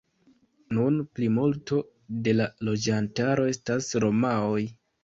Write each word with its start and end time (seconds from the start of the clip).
Nun 0.77 0.95
plimulto 1.17 1.83
de 2.29 2.35
la 2.41 2.49
loĝantaro 2.71 3.49
estas 3.55 3.97
romaoj. 4.09 4.61